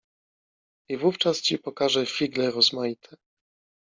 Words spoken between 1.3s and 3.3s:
ci pokażę figle rozmaite